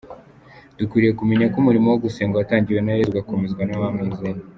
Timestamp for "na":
2.81-2.91